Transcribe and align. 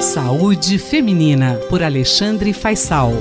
Saúde 0.00 0.78
Feminina, 0.78 1.56
por 1.68 1.82
Alexandre 1.82 2.54
Faisal. 2.54 3.12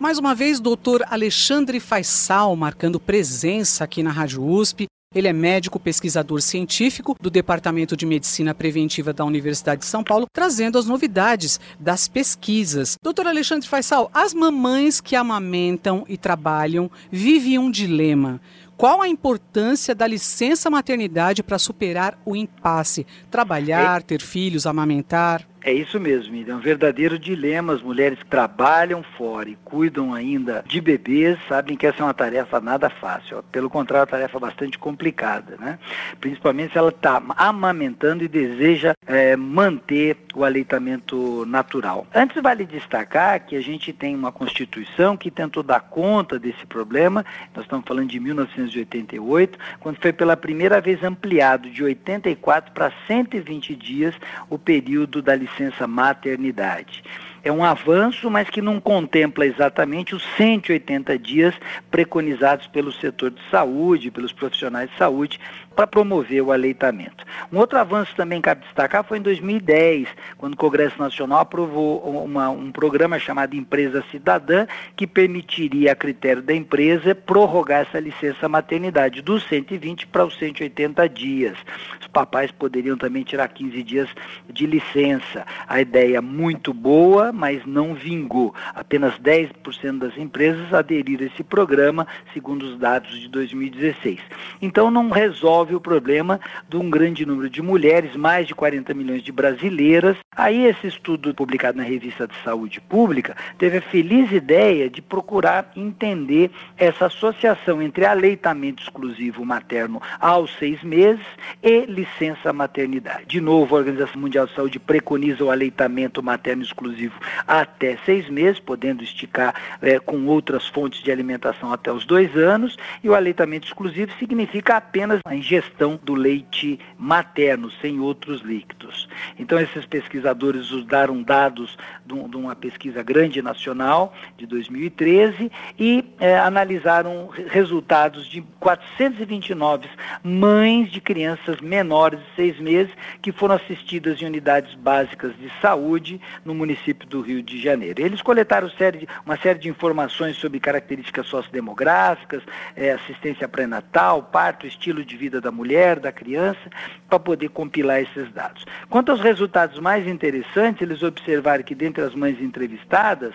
Mais 0.00 0.18
uma 0.18 0.34
vez, 0.34 0.58
doutor 0.58 1.04
Alexandre 1.08 1.78
Faisal 1.78 2.56
marcando 2.56 2.98
presença 2.98 3.84
aqui 3.84 4.02
na 4.02 4.10
Rádio 4.10 4.44
USP. 4.44 4.86
Ele 5.14 5.28
é 5.28 5.32
médico 5.32 5.78
pesquisador 5.78 6.42
científico 6.42 7.16
do 7.20 7.30
Departamento 7.30 7.96
de 7.96 8.04
Medicina 8.04 8.52
Preventiva 8.52 9.12
da 9.12 9.24
Universidade 9.24 9.82
de 9.82 9.86
São 9.86 10.02
Paulo, 10.02 10.26
trazendo 10.32 10.76
as 10.76 10.86
novidades 10.86 11.60
das 11.78 12.08
pesquisas. 12.08 12.96
Doutor 13.00 13.28
Alexandre 13.28 13.68
Faisal, 13.68 14.10
as 14.12 14.34
mamães 14.34 15.00
que 15.00 15.14
amamentam 15.14 16.04
e 16.08 16.18
trabalham 16.18 16.90
vivem 17.12 17.60
um 17.60 17.70
dilema. 17.70 18.40
Qual 18.76 19.00
a 19.00 19.08
importância 19.08 19.94
da 19.94 20.06
licença 20.06 20.68
maternidade 20.68 21.42
para 21.42 21.58
superar 21.58 22.18
o 22.24 22.34
impasse? 22.34 23.06
Trabalhar, 23.30 24.02
ter 24.02 24.20
filhos, 24.20 24.66
amamentar? 24.66 25.46
É 25.66 25.72
isso 25.72 25.98
mesmo, 25.98 26.36
é 26.46 26.54
um 26.54 26.60
verdadeiro 26.60 27.18
dilema. 27.18 27.72
As 27.72 27.80
mulheres 27.80 28.18
que 28.18 28.26
trabalham 28.26 29.02
fora 29.16 29.48
e 29.48 29.56
cuidam 29.64 30.12
ainda 30.12 30.62
de 30.66 30.78
bebês 30.78 31.38
sabem 31.48 31.74
que 31.74 31.86
essa 31.86 32.02
é 32.02 32.04
uma 32.04 32.12
tarefa 32.12 32.60
nada 32.60 32.90
fácil. 32.90 33.42
Pelo 33.50 33.70
contrário, 33.70 34.02
é 34.02 34.04
uma 34.04 34.10
tarefa 34.10 34.38
bastante 34.38 34.78
complicada, 34.78 35.56
né? 35.58 35.78
Principalmente 36.20 36.72
se 36.72 36.78
ela 36.78 36.90
está 36.90 37.22
amamentando 37.34 38.22
e 38.22 38.28
deseja 38.28 38.92
é, 39.06 39.34
manter 39.36 40.18
o 40.34 40.44
aleitamento 40.44 41.46
natural. 41.46 42.06
Antes 42.14 42.42
vale 42.42 42.66
destacar 42.66 43.46
que 43.46 43.56
a 43.56 43.62
gente 43.62 43.90
tem 43.90 44.14
uma 44.14 44.30
Constituição 44.30 45.16
que 45.16 45.30
tentou 45.30 45.62
dar 45.62 45.80
conta 45.80 46.38
desse 46.38 46.66
problema. 46.66 47.24
Nós 47.54 47.64
estamos 47.64 47.86
falando 47.88 48.10
de 48.10 48.20
1988, 48.20 49.58
quando 49.80 49.96
foi 49.96 50.12
pela 50.12 50.36
primeira 50.36 50.78
vez 50.78 51.02
ampliado 51.02 51.70
de 51.70 51.82
84 51.82 52.70
para 52.72 52.92
120 53.06 53.74
dias 53.74 54.14
o 54.50 54.58
período 54.58 55.22
da 55.22 55.34
licença 55.34 55.53
licença 55.54 55.86
maternidade. 55.86 57.02
É 57.44 57.52
um 57.52 57.62
avanço, 57.62 58.30
mas 58.30 58.48
que 58.48 58.62
não 58.62 58.80
contempla 58.80 59.44
exatamente 59.44 60.14
os 60.14 60.24
180 60.38 61.18
dias 61.18 61.54
preconizados 61.90 62.66
pelo 62.68 62.90
setor 62.90 63.32
de 63.32 63.40
saúde, 63.50 64.10
pelos 64.10 64.32
profissionais 64.32 64.90
de 64.90 64.96
saúde, 64.96 65.38
para 65.74 65.86
promover 65.86 66.42
o 66.42 66.52
aleitamento. 66.52 67.24
Um 67.52 67.58
outro 67.58 67.78
avanço 67.78 68.14
também 68.16 68.40
cabe 68.40 68.62
destacar 68.62 69.04
foi 69.04 69.18
em 69.18 69.22
2010, 69.22 70.08
quando 70.38 70.54
o 70.54 70.56
Congresso 70.56 70.98
Nacional 70.98 71.40
aprovou 71.40 71.98
uma, 72.24 72.48
um 72.48 72.70
programa 72.70 73.18
chamado 73.18 73.54
Empresa 73.54 74.02
Cidadã, 74.10 74.66
que 74.96 75.06
permitiria, 75.06 75.92
a 75.92 75.96
critério 75.96 76.42
da 76.42 76.54
empresa, 76.54 77.14
prorrogar 77.14 77.82
essa 77.82 78.00
licença 78.00 78.48
maternidade 78.48 79.20
dos 79.20 79.46
120 79.48 80.06
para 80.06 80.24
os 80.24 80.38
180 80.38 81.08
dias. 81.08 81.58
Os 82.00 82.06
papais 82.06 82.50
poderiam 82.50 82.96
também 82.96 83.22
tirar 83.22 83.48
15 83.48 83.82
dias 83.82 84.08
de 84.48 84.66
licença. 84.66 85.44
A 85.66 85.80
ideia 85.80 86.22
muito 86.22 86.72
boa, 86.72 87.33
mas 87.34 87.66
não 87.66 87.94
vingou. 87.94 88.54
Apenas 88.74 89.18
10% 89.18 89.98
das 89.98 90.16
empresas 90.16 90.72
aderiram 90.72 91.24
a 91.24 91.26
esse 91.26 91.42
programa, 91.42 92.06
segundo 92.32 92.62
os 92.62 92.78
dados 92.78 93.18
de 93.20 93.28
2016. 93.28 94.20
Então 94.62 94.90
não 94.90 95.10
resolve 95.10 95.74
o 95.74 95.80
problema 95.80 96.40
de 96.68 96.76
um 96.76 96.88
grande 96.88 97.26
número 97.26 97.50
de 97.50 97.60
mulheres, 97.60 98.16
mais 98.16 98.46
de 98.46 98.54
40 98.54 98.94
milhões 98.94 99.22
de 99.22 99.32
brasileiras. 99.32 100.16
Aí 100.36 100.64
esse 100.64 100.86
estudo 100.86 101.34
publicado 101.34 101.78
na 101.78 101.84
revista 101.84 102.26
de 102.26 102.34
Saúde 102.42 102.80
Pública 102.80 103.36
teve 103.58 103.78
a 103.78 103.82
feliz 103.82 104.30
ideia 104.32 104.88
de 104.88 105.02
procurar 105.02 105.72
entender 105.76 106.50
essa 106.76 107.06
associação 107.06 107.82
entre 107.82 108.04
aleitamento 108.04 108.82
exclusivo 108.82 109.44
materno 109.44 110.00
aos 110.20 110.54
seis 110.58 110.82
meses 110.82 111.24
e 111.62 111.86
licença 111.86 112.52
maternidade. 112.52 113.26
De 113.26 113.40
novo, 113.40 113.74
a 113.74 113.78
Organização 113.78 114.20
Mundial 114.20 114.46
de 114.46 114.54
Saúde 114.54 114.78
preconiza 114.78 115.44
o 115.44 115.50
aleitamento 115.50 116.22
materno 116.22 116.62
exclusivo 116.62 117.14
até 117.46 117.96
seis 118.04 118.28
meses, 118.28 118.58
podendo 118.58 119.02
esticar 119.02 119.54
é, 119.80 119.98
com 119.98 120.26
outras 120.26 120.66
fontes 120.68 121.02
de 121.02 121.10
alimentação 121.10 121.72
até 121.72 121.92
os 121.92 122.04
dois 122.04 122.34
anos, 122.36 122.76
e 123.02 123.08
o 123.08 123.14
aleitamento 123.14 123.66
exclusivo 123.66 124.12
significa 124.18 124.76
apenas 124.76 125.20
a 125.24 125.34
ingestão 125.34 125.98
do 126.02 126.14
leite 126.14 126.78
materno, 126.98 127.70
sem 127.80 128.00
outros 128.00 128.42
líquidos. 128.42 129.08
Então, 129.38 129.58
esses 129.58 129.84
pesquisadores 129.86 130.70
usaram 130.70 131.22
dados 131.22 131.76
de, 132.04 132.14
uma 132.14 132.54
pesquisa 132.54 133.02
grande 133.02 133.40
nacional 133.42 134.14
de 134.36 134.46
2013 134.46 135.50
e 135.78 136.04
é, 136.18 136.38
analisaram 136.38 137.28
resultados 137.48 138.26
de 138.26 138.42
429 138.60 139.88
mães 140.22 140.90
de 140.90 141.00
crianças 141.00 141.60
menores 141.60 142.18
de 142.20 142.26
seis 142.36 142.58
meses 142.58 142.92
que 143.20 143.32
foram 143.32 143.54
assistidas 143.54 144.20
em 144.20 144.26
unidades 144.26 144.74
básicas 144.74 145.32
de 145.38 145.50
saúde 145.60 146.20
no 146.44 146.54
município 146.54 147.06
do 147.08 147.13
Rio 147.20 147.42
de 147.42 147.60
Janeiro. 147.60 148.00
Eles 148.00 148.22
coletaram 148.22 148.68
série 148.70 149.08
uma 149.24 149.36
série 149.36 149.58
de 149.58 149.68
informações 149.68 150.36
sobre 150.36 150.60
características 150.60 151.26
sociodemográficas, 151.26 152.42
é, 152.76 152.92
assistência 152.92 153.48
pré-natal, 153.48 154.22
parto, 154.22 154.66
estilo 154.66 155.04
de 155.04 155.16
vida 155.16 155.40
da 155.40 155.50
mulher, 155.50 155.98
da 155.98 156.12
criança, 156.12 156.60
para 157.08 157.18
poder 157.18 157.48
compilar 157.48 158.00
esses 158.00 158.30
dados. 158.32 158.64
Quanto 158.88 159.12
aos 159.12 159.20
resultados 159.20 159.78
mais 159.78 160.06
interessantes, 160.06 160.82
eles 160.82 161.02
observaram 161.02 161.62
que 161.62 161.74
dentre 161.74 162.02
as 162.02 162.14
mães 162.14 162.40
entrevistadas, 162.40 163.34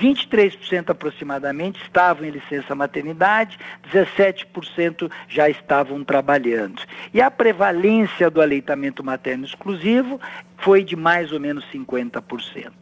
23% 0.00 0.90
aproximadamente 0.90 1.82
estavam 1.82 2.24
em 2.24 2.30
licença 2.30 2.74
maternidade, 2.74 3.58
17% 3.92 5.10
já 5.28 5.48
estavam 5.48 6.02
trabalhando. 6.04 6.82
E 7.12 7.20
a 7.20 7.30
prevalência 7.30 8.30
do 8.30 8.40
aleitamento 8.40 9.02
materno 9.02 9.44
exclusivo 9.44 10.20
foi 10.64 10.82
de 10.82 10.96
mais 10.96 11.30
ou 11.30 11.38
menos 11.38 11.62
50%. 11.70 12.72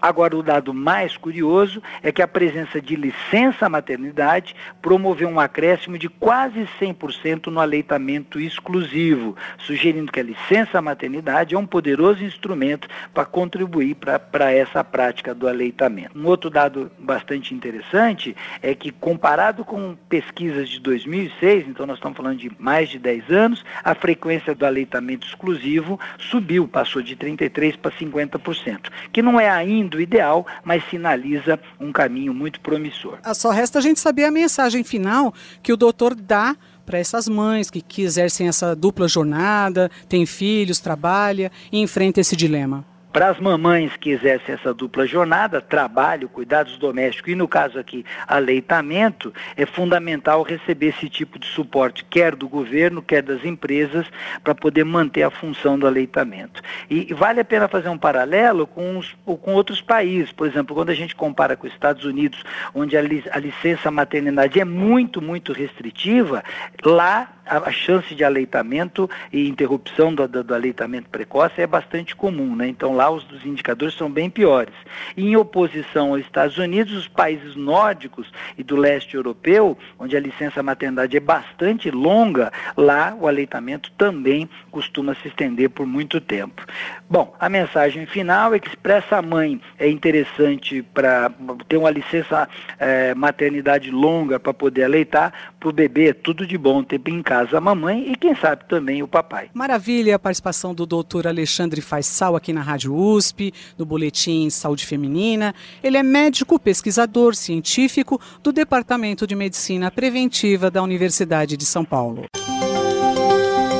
Agora, 0.00 0.34
o 0.34 0.42
dado 0.42 0.72
mais 0.72 1.18
curioso 1.18 1.82
é 2.02 2.10
que 2.10 2.22
a 2.22 2.26
presença 2.26 2.80
de 2.80 2.96
licença 2.96 3.68
maternidade 3.68 4.56
promoveu 4.80 5.28
um 5.28 5.38
acréscimo 5.38 5.98
de 5.98 6.08
quase 6.08 6.66
100% 6.80 7.48
no 7.48 7.60
aleitamento 7.60 8.40
exclusivo, 8.40 9.36
sugerindo 9.58 10.10
que 10.10 10.20
a 10.20 10.22
licença 10.22 10.80
maternidade 10.80 11.54
é 11.54 11.58
um 11.58 11.66
poderoso 11.66 12.24
instrumento 12.24 12.88
para 13.12 13.26
contribuir 13.26 13.96
para 13.96 14.50
essa 14.50 14.82
prática 14.82 15.34
do 15.34 15.46
aleitamento. 15.46 16.18
Um 16.18 16.26
outro 16.26 16.48
dado 16.48 16.90
bastante 16.98 17.54
interessante 17.54 18.34
é 18.62 18.74
que, 18.74 18.90
comparado 18.90 19.62
com 19.62 19.94
pesquisas 20.08 20.70
de 20.70 20.80
2006, 20.80 21.68
então 21.68 21.84
nós 21.84 21.98
estamos 21.98 22.16
falando 22.16 22.38
de 22.38 22.50
mais 22.58 22.88
de 22.88 22.98
10 22.98 23.30
anos, 23.30 23.64
a 23.84 23.94
frequência 23.94 24.54
do 24.54 24.64
aleitamento 24.64 25.26
exclusivo 25.26 26.00
subiu, 26.18 26.66
passou 26.66 27.02
de 27.02 27.14
33% 27.26 27.78
para 27.78 27.90
50%, 27.90 28.90
que 29.12 29.22
não 29.22 29.40
é 29.40 29.48
ainda 29.48 29.96
o 29.96 30.00
ideal, 30.00 30.46
mas 30.64 30.84
sinaliza 30.88 31.58
um 31.80 31.92
caminho 31.92 32.32
muito 32.32 32.60
promissor. 32.60 33.18
Ah, 33.22 33.34
só 33.34 33.50
resta 33.50 33.78
a 33.78 33.82
gente 33.82 34.00
saber 34.00 34.24
a 34.24 34.30
mensagem 34.30 34.84
final 34.84 35.34
que 35.62 35.72
o 35.72 35.76
doutor 35.76 36.14
dá 36.14 36.56
para 36.84 36.98
essas 36.98 37.28
mães 37.28 37.68
que, 37.68 38.02
exercem 38.02 38.46
essa 38.46 38.76
dupla 38.76 39.08
jornada, 39.08 39.90
têm 40.08 40.24
filhos, 40.24 40.78
trabalha 40.78 41.50
e 41.72 41.80
enfrenta 41.80 42.20
esse 42.20 42.36
dilema. 42.36 42.84
Para 43.16 43.30
as 43.30 43.40
mamães 43.40 43.96
que 43.96 44.10
exercem 44.10 44.56
essa 44.56 44.74
dupla 44.74 45.06
jornada, 45.06 45.58
trabalho, 45.58 46.28
cuidados 46.28 46.76
domésticos 46.76 47.32
e, 47.32 47.34
no 47.34 47.48
caso 47.48 47.78
aqui, 47.78 48.04
aleitamento, 48.28 49.32
é 49.56 49.64
fundamental 49.64 50.42
receber 50.42 50.88
esse 50.88 51.08
tipo 51.08 51.38
de 51.38 51.46
suporte, 51.46 52.04
quer 52.10 52.36
do 52.36 52.46
governo, 52.46 53.00
quer 53.00 53.22
das 53.22 53.42
empresas, 53.42 54.04
para 54.44 54.54
poder 54.54 54.84
manter 54.84 55.22
a 55.22 55.30
função 55.30 55.78
do 55.78 55.86
aleitamento. 55.86 56.60
E 56.90 57.14
vale 57.14 57.40
a 57.40 57.44
pena 57.46 57.68
fazer 57.68 57.88
um 57.88 57.96
paralelo 57.96 58.66
com, 58.66 58.98
os, 58.98 59.16
com 59.24 59.54
outros 59.54 59.80
países. 59.80 60.30
Por 60.30 60.46
exemplo, 60.46 60.76
quando 60.76 60.90
a 60.90 60.94
gente 60.94 61.16
compara 61.16 61.56
com 61.56 61.66
os 61.66 61.72
Estados 61.72 62.04
Unidos, 62.04 62.44
onde 62.74 62.98
a, 62.98 63.00
a 63.00 63.38
licença 63.38 63.90
maternidade 63.90 64.60
é 64.60 64.64
muito, 64.66 65.22
muito 65.22 65.54
restritiva, 65.54 66.44
lá 66.84 67.32
a, 67.46 67.70
chance 67.70 68.14
de 68.14 68.24
aleitamento 68.24 69.08
e 69.32 69.48
interrupção 69.48 70.12
do, 70.12 70.26
do, 70.26 70.42
do, 70.42 70.54
aleitamento 70.54 71.08
precoce 71.08 71.60
é 71.60 71.66
bastante 71.66 72.14
comum, 72.14 72.56
né? 72.56 72.66
Então 72.68 72.94
lá 72.94 73.05
os, 73.10 73.24
os 73.30 73.44
indicadores 73.44 73.94
são 73.94 74.10
bem 74.10 74.28
piores. 74.28 74.74
E, 75.16 75.24
em 75.24 75.36
oposição 75.36 76.12
aos 76.12 76.20
Estados 76.20 76.58
Unidos, 76.58 76.94
os 76.94 77.08
países 77.08 77.56
nórdicos 77.56 78.30
e 78.58 78.62
do 78.62 78.76
leste 78.76 79.14
europeu, 79.14 79.76
onde 79.98 80.16
a 80.16 80.20
licença 80.20 80.62
maternidade 80.62 81.16
é 81.16 81.20
bastante 81.20 81.90
longa, 81.90 82.52
lá 82.76 83.16
o 83.18 83.26
aleitamento 83.26 83.90
também 83.92 84.48
costuma 84.70 85.14
se 85.14 85.28
estender 85.28 85.70
por 85.70 85.86
muito 85.86 86.20
tempo. 86.20 86.62
Bom, 87.08 87.34
a 87.38 87.48
mensagem 87.48 88.06
final 88.06 88.54
é 88.54 88.58
que 88.58 88.76
para 88.76 88.96
essa 88.96 89.22
mãe 89.22 89.60
é 89.78 89.88
interessante 89.88 90.82
para 90.82 91.30
ter 91.68 91.76
uma 91.76 91.90
licença 91.90 92.48
é, 92.78 93.14
maternidade 93.14 93.90
longa 93.90 94.38
para 94.38 94.52
poder 94.52 94.84
aleitar, 94.84 95.32
para 95.58 95.68
o 95.68 95.72
bebê 95.72 96.08
é 96.08 96.12
tudo 96.12 96.46
de 96.46 96.58
bom 96.58 96.82
ter 96.82 97.00
em 97.06 97.22
casa 97.22 97.58
a 97.58 97.60
mamãe 97.60 98.10
e 98.10 98.16
quem 98.16 98.34
sabe 98.34 98.64
também 98.68 99.02
o 99.02 99.08
papai. 99.08 99.50
Maravilha 99.54 100.16
a 100.16 100.18
participação 100.18 100.74
do 100.74 100.86
doutor 100.86 101.26
Alexandre 101.26 101.80
Faisal 101.80 102.36
aqui 102.36 102.52
na 102.52 102.62
Rádio 102.62 102.94
USP, 102.96 103.52
no 103.78 103.84
Boletim 103.84 104.50
Saúde 104.50 104.86
Feminina. 104.86 105.54
Ele 105.82 105.96
é 105.96 106.02
médico, 106.02 106.58
pesquisador, 106.58 107.34
científico 107.34 108.20
do 108.42 108.52
Departamento 108.52 109.26
de 109.26 109.34
Medicina 109.34 109.90
Preventiva 109.90 110.70
da 110.70 110.82
Universidade 110.82 111.56
de 111.56 111.64
São 111.64 111.84
Paulo. 111.84 112.24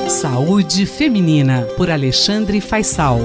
Saúde 0.09 0.85
Feminina, 0.85 1.63
por 1.75 1.91
Alexandre 1.91 2.61
Faisal. 2.61 3.19